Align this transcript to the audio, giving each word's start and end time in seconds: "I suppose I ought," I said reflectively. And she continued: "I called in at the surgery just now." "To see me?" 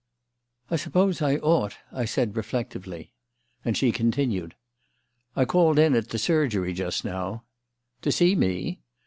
"I 0.71 0.77
suppose 0.77 1.21
I 1.21 1.35
ought," 1.35 1.77
I 1.91 2.05
said 2.05 2.35
reflectively. 2.35 3.11
And 3.63 3.77
she 3.77 3.91
continued: 3.91 4.55
"I 5.35 5.45
called 5.45 5.77
in 5.77 5.93
at 5.93 6.09
the 6.09 6.17
surgery 6.17 6.73
just 6.73 7.05
now." 7.05 7.43
"To 8.01 8.11
see 8.11 8.33
me?" 8.35 8.79